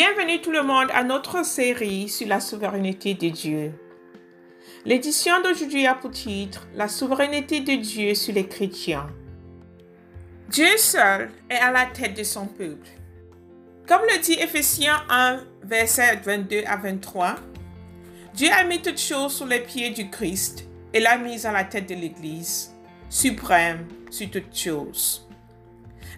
[0.00, 3.72] Bienvenue tout le monde à notre série sur la souveraineté de Dieu.
[4.84, 9.08] L'édition d'aujourd'hui a pour titre La souveraineté de Dieu sur les chrétiens.
[10.50, 12.86] Dieu seul est à la tête de son peuple.
[13.88, 17.34] Comme le dit Ephésiens 1, versets 22 à 23,
[18.34, 21.64] Dieu a mis toutes choses sous les pieds du Christ et l'a mise à la
[21.64, 22.72] tête de l'Église,
[23.10, 25.28] suprême sur toutes choses.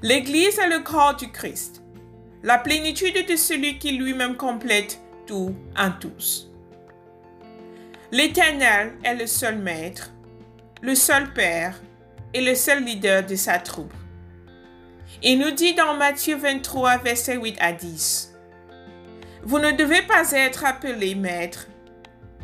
[0.02, 1.79] L'Église est le corps du Christ
[2.42, 6.50] la plénitude de celui qui lui-même complète tout en tous.
[8.12, 10.10] L'Éternel est le seul maître,
[10.82, 11.80] le seul Père
[12.32, 13.92] et le seul leader de sa troupe.
[15.22, 18.32] Il nous dit dans Matthieu 23, versets 8 à 10,
[19.42, 21.68] Vous ne devez pas être appelés maîtres,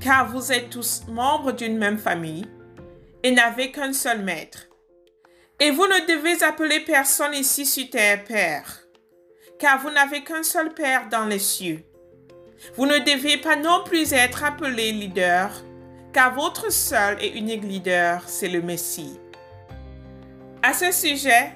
[0.00, 2.46] car vous êtes tous membres d'une même famille
[3.22, 4.68] et n'avez qu'un seul maître.
[5.58, 8.85] Et vous ne devez appeler personne ici sur terre Père
[9.58, 11.82] car vous n'avez qu'un seul Père dans les cieux.
[12.76, 15.50] Vous ne devez pas non plus être appelé leader,
[16.12, 19.18] car votre seul et unique leader, c'est le Messie.
[20.62, 21.52] À ce sujet,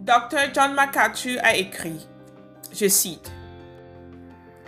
[0.00, 0.52] Dr.
[0.54, 2.06] John MacArthur a écrit,
[2.72, 3.30] je cite,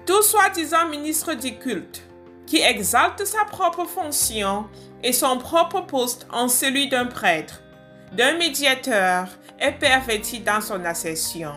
[0.06, 2.02] Tout soi-disant ministre du culte,
[2.46, 4.66] qui exalte sa propre fonction
[5.02, 7.62] et son propre poste en celui d'un prêtre,
[8.12, 9.28] d'un médiateur,
[9.58, 11.52] est perverti dans son assertion.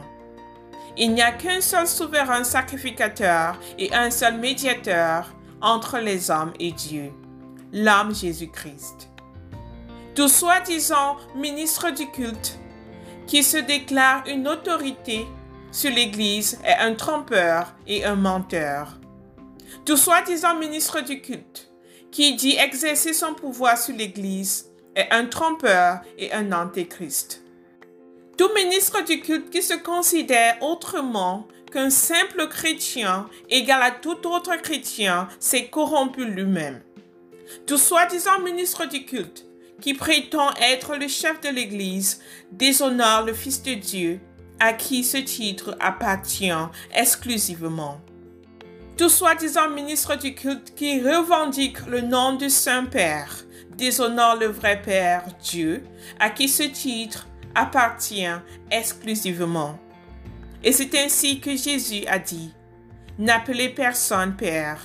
[0.95, 6.71] Il n'y a qu'un seul souverain sacrificateur et un seul médiateur entre les hommes et
[6.71, 7.11] Dieu,
[7.71, 9.09] l'homme Jésus-Christ.
[10.13, 12.59] Tout soi-disant ministre du culte
[13.25, 15.25] qui se déclare une autorité
[15.71, 18.99] sur l'Église est un trompeur et un menteur.
[19.85, 21.71] Tout soi-disant ministre du culte
[22.11, 27.42] qui dit exercer son pouvoir sur l'Église est un trompeur et un antéchrist.
[28.35, 34.55] Tout ministre du culte qui se considère autrement qu'un simple chrétien égal à tout autre
[34.61, 36.81] chrétien s'est corrompu lui-même.
[37.67, 39.45] Tout soi-disant ministre du culte
[39.81, 42.21] qui prétend être le chef de l'Église
[42.51, 44.19] déshonore le Fils de Dieu
[44.59, 46.51] à qui ce titre appartient
[46.95, 47.99] exclusivement.
[48.97, 53.43] Tout soi-disant ministre du culte qui revendique le nom du Saint-Père
[53.77, 55.83] déshonore le vrai Père Dieu
[56.19, 58.27] à qui ce titre appartient
[58.71, 59.77] exclusivement.
[60.63, 62.53] Et c'est ainsi que Jésus a dit,
[63.19, 64.81] N'appelez personne Père.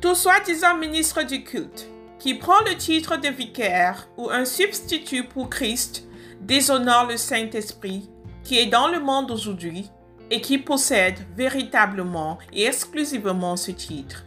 [0.00, 1.88] Tout soi-disant ministre du culte
[2.18, 6.04] qui prend le titre de vicaire ou un substitut pour Christ
[6.40, 8.08] déshonore le Saint-Esprit
[8.44, 9.90] qui est dans le monde aujourd'hui
[10.30, 14.24] et qui possède véritablement et exclusivement ce titre.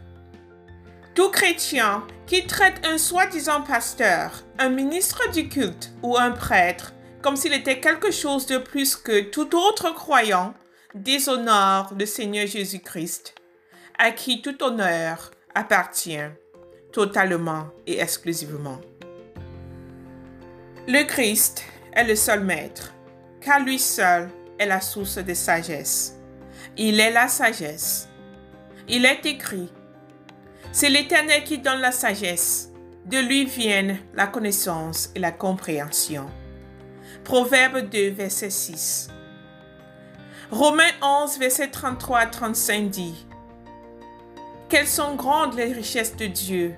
[1.14, 6.92] Tout chrétien qui traite un soi-disant pasteur, un ministre du culte ou un prêtre
[7.26, 10.54] comme s'il était quelque chose de plus que tout autre croyant,
[10.94, 13.34] déshonore le Seigneur Jésus-Christ,
[13.98, 16.30] à qui tout honneur appartient
[16.92, 18.80] totalement et exclusivement.
[20.86, 22.94] Le Christ est le seul maître,
[23.40, 26.14] car lui seul est la source de sagesse.
[26.76, 28.08] Il est la sagesse.
[28.86, 29.72] Il est écrit,
[30.70, 32.70] c'est l'Éternel qui donne la sagesse,
[33.04, 36.30] de lui viennent la connaissance et la compréhension.
[37.26, 39.08] Proverbe 2, verset 6.
[40.52, 43.26] Romains 11, verset 33 à 35 dit
[44.68, 46.76] Quelles sont grandes les richesses de Dieu,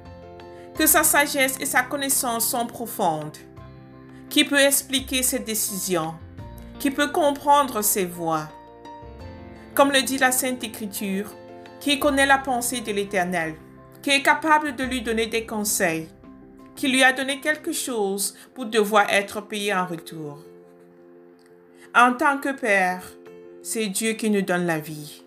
[0.75, 3.37] que sa sagesse et sa connaissance sont profondes.
[4.31, 6.15] Qui peut expliquer ses décisions
[6.79, 8.49] Qui peut comprendre ses voies
[9.75, 11.31] Comme le dit la Sainte Écriture,
[11.79, 13.55] qui connaît la pensée de l'Éternel,
[14.01, 16.09] qui est capable de lui donner des conseils
[16.79, 20.39] qui lui a donné quelque chose pour devoir être payé en retour.
[21.93, 23.03] En tant que Père,
[23.63, 25.25] c'est Dieu qui nous donne la vie.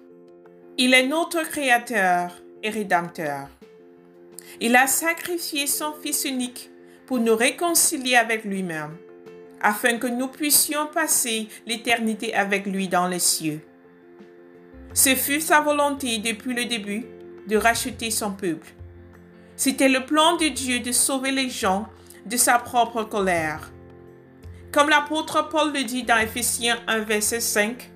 [0.77, 3.49] Il est notre Créateur et Rédempteur.
[4.61, 6.71] Il a sacrifié son Fils unique
[7.05, 8.95] pour nous réconcilier avec lui-même,
[9.59, 13.59] afin que nous puissions passer l'éternité avec lui dans les cieux.
[14.93, 17.05] Ce fut sa volonté depuis le début
[17.49, 18.73] de racheter son peuple
[19.61, 21.85] c'était le plan de Dieu de sauver les gens
[22.25, 23.71] de sa propre colère.
[24.71, 27.91] Comme l'apôtre Paul le dit dans Ephésiens 1, verset 5,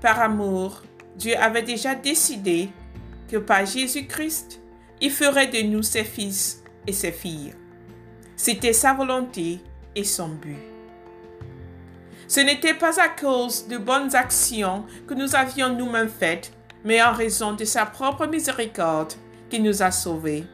[0.00, 0.80] par amour,
[1.14, 2.70] Dieu avait déjà décidé
[3.30, 4.62] que par Jésus-Christ,
[5.02, 7.52] il ferait de nous ses fils et ses filles.
[8.34, 9.60] C'était sa volonté
[9.94, 10.56] et son but.
[12.26, 16.50] Ce n'était pas à cause de bonnes actions que nous avions nous-mêmes faites,
[16.82, 19.12] mais en raison de sa propre miséricorde
[19.50, 20.46] qui nous a sauvés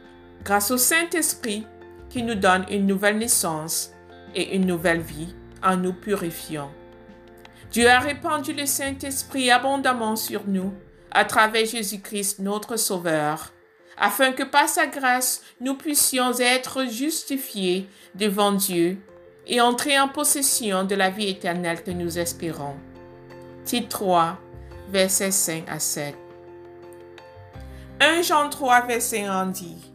[0.43, 1.65] grâce au Saint-Esprit
[2.09, 3.91] qui nous donne une nouvelle naissance
[4.35, 6.71] et une nouvelle vie en nous purifiant.
[7.71, 10.73] Dieu a répandu le Saint-Esprit abondamment sur nous
[11.11, 13.51] à travers Jésus-Christ notre Sauveur,
[13.97, 18.97] afin que par sa grâce nous puissions être justifiés devant Dieu
[19.45, 22.75] et entrer en possession de la vie éternelle que nous espérons.
[23.65, 24.37] Titre 3,
[24.89, 26.15] versets 5 à 7.
[27.99, 29.88] 1 Jean 3, verset 1 dit,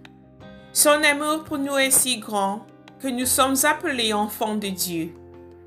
[0.77, 2.67] Son amour pour nous est si grand
[3.01, 5.15] que nous sommes appelés enfants de Dieu,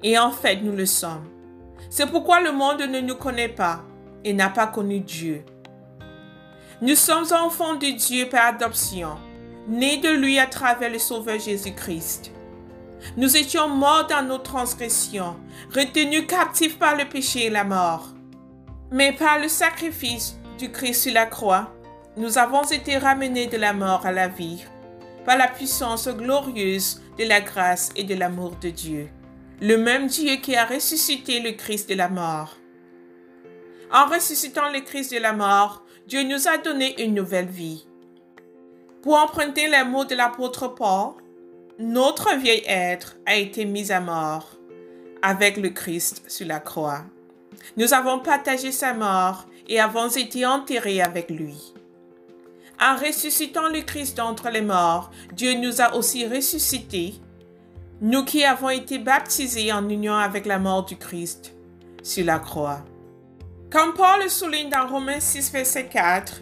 [0.04, 1.25] et en fait nous le sommes.
[1.89, 3.86] C'est pourquoi le monde ne nous connaît pas
[4.25, 5.45] et n'a pas connu Dieu.
[6.81, 9.15] Nous sommes enfants de Dieu par adoption,
[9.69, 12.33] nés de lui à travers le Sauveur Jésus-Christ.
[13.15, 15.38] Nous étions morts dans nos transgressions,
[15.74, 18.09] retenus captifs par le péché et la mort.
[18.92, 21.71] Mais par le sacrifice du Christ sur la croix,
[22.18, 24.65] nous avons été ramenés de la mort à la vie,
[25.27, 29.09] par la puissance glorieuse de la grâce et de l'amour de Dieu,
[29.59, 32.56] le même Dieu qui a ressuscité le Christ de la mort.
[33.91, 37.85] En ressuscitant le Christ de la mort, Dieu nous a donné une nouvelle vie.
[39.01, 41.15] Pour emprunter les mots de l'apôtre Paul,
[41.77, 44.50] notre vieil être a été mis à mort
[45.21, 47.03] avec le Christ sur la croix.
[47.75, 51.73] Nous avons partagé sa mort et avons été enterrés avec lui.
[52.79, 57.15] En ressuscitant le Christ d'entre les morts, Dieu nous a aussi ressuscités,
[58.01, 61.56] nous qui avons été baptisés en union avec la mort du Christ
[62.03, 62.85] sur la croix.
[63.71, 66.41] Comme Paul le souligne dans Romains 6, verset 4,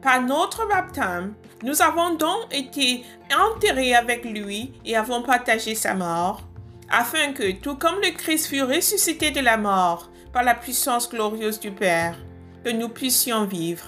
[0.00, 6.42] par notre baptême, nous avons donc été enterrés avec lui et avons partagé sa mort,
[6.90, 11.60] afin que, tout comme le Christ fut ressuscité de la mort par la puissance glorieuse
[11.60, 12.16] du Père,
[12.64, 13.84] que nous puissions vivre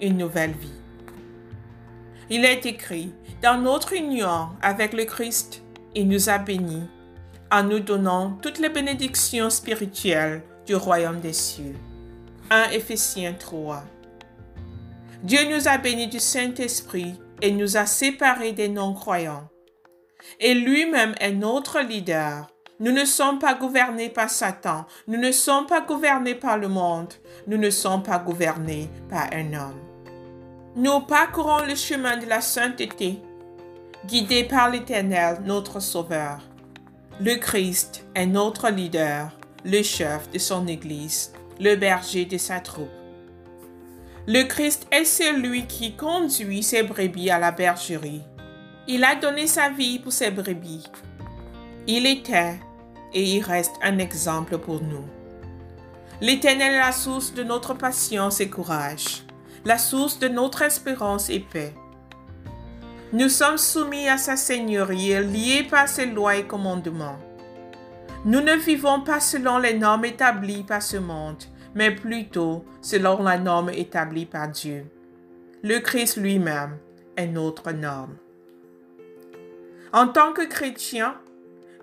[0.00, 0.83] une nouvelle vie.
[2.30, 3.12] Il est écrit,
[3.42, 5.62] dans notre union avec le Christ,
[5.94, 6.88] il nous a bénis
[7.50, 11.76] en nous donnant toutes les bénédictions spirituelles du royaume des cieux.
[12.50, 13.84] 1 Éphésiens 3.
[15.22, 19.48] Dieu nous a bénis du Saint-Esprit et nous a séparés des non-croyants.
[20.40, 22.48] Et lui-même est notre leader.
[22.80, 27.14] Nous ne sommes pas gouvernés par Satan, nous ne sommes pas gouvernés par le monde,
[27.46, 29.93] nous ne sommes pas gouvernés par un homme.
[30.76, 33.20] Nous parcourons le chemin de la sainteté,
[34.06, 36.40] guidés par l'Éternel, notre Sauveur.
[37.20, 39.30] Le Christ est notre leader,
[39.64, 42.88] le chef de son Église le berger de sa troupe.
[44.26, 48.22] Le Christ est celui qui conduit ses brebis à la bergerie.
[48.88, 50.84] Il a donné sa vie pour ses brebis.
[51.86, 52.58] Il était
[53.12, 55.04] et il reste un exemple pour nous.
[56.20, 59.24] L'Éternel est la source de notre patience et courage,
[59.64, 61.74] la source de notre espérance et paix.
[63.12, 67.18] Nous sommes soumis à sa Seigneurie liés par ses lois et commandements.
[68.24, 71.42] Nous ne vivons pas selon les normes établies par ce monde,
[71.74, 74.86] mais plutôt selon la norme établie par Dieu.
[75.62, 76.78] Le Christ lui-même
[77.16, 78.16] est notre norme.
[79.92, 81.16] En tant que chrétiens,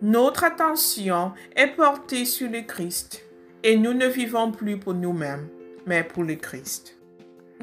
[0.02, 3.24] notre attention est portée sur le Christ
[3.64, 5.48] et nous ne vivons plus pour nous-mêmes,
[5.86, 7.01] mais pour le Christ.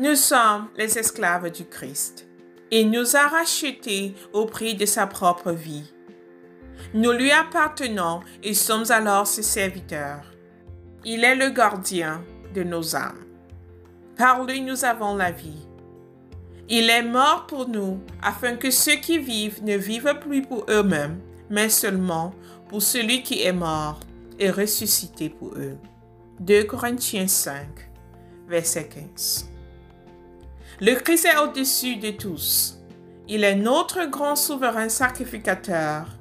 [0.01, 2.29] Nous sommes les esclaves du Christ.
[2.71, 5.93] Il nous a rachetés au prix de sa propre vie.
[6.95, 10.23] Nous lui appartenons et sommes alors ses serviteurs.
[11.05, 12.23] Il est le gardien
[12.55, 13.25] de nos âmes.
[14.17, 15.67] Par lui nous avons la vie.
[16.69, 21.19] Il est mort pour nous afin que ceux qui vivent ne vivent plus pour eux-mêmes,
[21.51, 22.33] mais seulement
[22.69, 23.99] pour celui qui est mort
[24.39, 25.77] et ressuscité pour eux.
[26.39, 27.67] 2 Corinthiens 5,
[28.47, 29.58] verset 15.
[30.81, 32.79] Le Christ est au-dessus de tous.
[33.27, 36.19] Il est notre grand souverain sacrificateur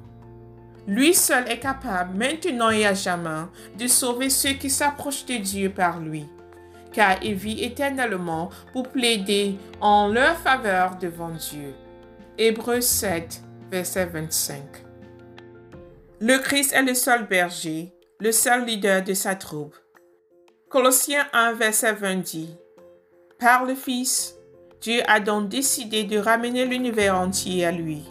[0.88, 3.44] lui seul est capable, maintenant et à jamais,
[3.78, 6.26] de sauver ceux qui s'approchent de Dieu par lui,
[6.94, 11.74] car il vit éternellement pour plaider en leur faveur devant Dieu.
[12.38, 14.62] Hébreux 7, verset 25.
[16.20, 19.76] Le Christ est le seul berger, le seul leader de sa troupe.
[20.70, 22.56] Colossiens 1, verset 20 dit,
[23.38, 24.37] Par le Fils,
[24.80, 28.04] Dieu a donc décidé de ramener l'univers entier à lui.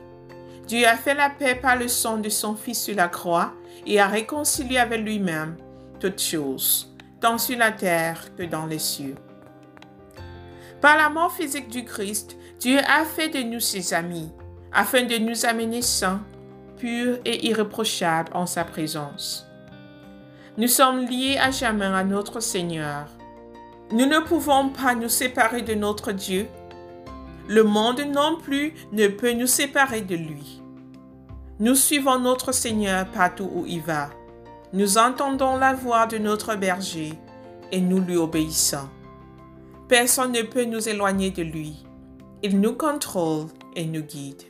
[0.68, 3.54] Dieu a fait la paix par le sang de son Fils sur la croix
[3.86, 5.56] et a réconcilié avec lui-même
[6.00, 9.16] toutes choses, tant sur la terre que dans les cieux.
[10.82, 14.30] Par la mort physique du Christ, Dieu a fait de nous ses amis,
[14.74, 16.22] afin de nous amener saints,
[16.78, 19.48] purs et irréprochables en sa présence.
[20.58, 23.17] Nous sommes liés à jamais à notre Seigneur.
[23.92, 26.48] Nous ne pouvons pas nous séparer de notre Dieu
[27.48, 30.62] le monde non plus ne peut nous séparer de lui.
[31.60, 34.10] Nous suivons notre Seigneur partout où il va.
[34.74, 37.14] Nous entendons la voix de notre berger
[37.72, 38.90] et nous lui obéissons.
[39.88, 41.86] Personne ne peut nous éloigner de lui.
[42.44, 44.44] Il nous contrôle et nous guide.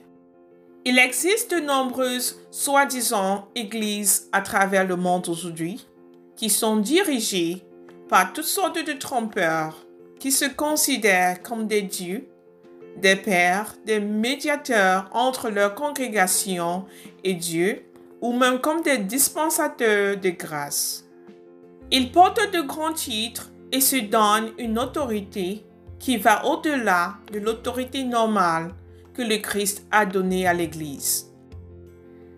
[0.84, 5.86] Il existe de nombreuses soi-disant églises à travers le monde aujourd'hui
[6.36, 7.64] qui sont dirigées
[8.10, 9.86] par toutes sortes de trompeurs
[10.20, 12.28] qui se considèrent comme des dieux,
[12.98, 16.86] des pères, des médiateurs entre leur congrégation
[17.24, 17.84] et Dieu,
[18.22, 21.06] ou même comme des dispensateurs de grâce.
[21.92, 25.64] Ils portent de grands titres et se donnent une autorité
[26.00, 28.74] qui va au-delà de l'autorité normale
[29.14, 31.32] que le Christ a donnée à l'Église.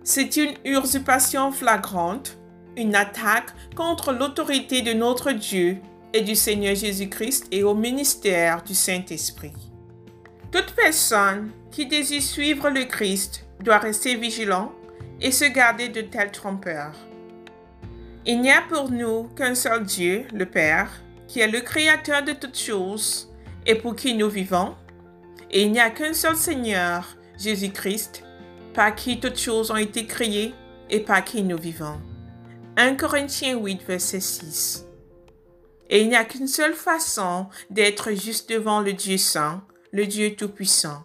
[0.04, 2.39] C'est une usurpation flagrante,
[2.80, 5.78] une attaque contre l'autorité de notre Dieu
[6.14, 9.54] et du Seigneur Jésus-Christ et au ministère du Saint-Esprit.
[10.52, 14.72] Toute personne qui désire suivre le Christ doit rester vigilant
[15.22, 16.96] et se garder de tels trompeurs.
[18.26, 20.90] Il n'y a pour nous qu'un seul Dieu, le Père,
[21.28, 23.32] qui est le Créateur de toutes choses
[23.66, 24.76] et pour qui nous vivons,
[25.52, 28.24] et il n'y a qu'un seul Seigneur, Jésus-Christ,
[28.74, 30.54] par qui toutes choses ont été créées
[30.90, 32.00] et par qui nous vivons.
[32.82, 34.86] 1 Corinthiens 8, verset 6.
[35.90, 40.34] Et il n'y a qu'une seule façon d'être juste devant le Dieu Saint, le Dieu
[40.34, 41.04] Tout-Puissant.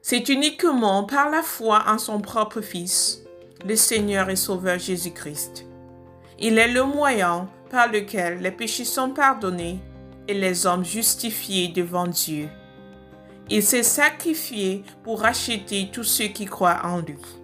[0.00, 3.22] C'est uniquement par la foi en son propre Fils,
[3.66, 5.66] le Seigneur et Sauveur Jésus-Christ.
[6.38, 9.78] Il est le moyen par lequel les péchés sont pardonnés
[10.26, 12.48] et les hommes justifiés devant Dieu.
[13.50, 17.41] Il s'est sacrifié pour racheter tous ceux qui croient en lui.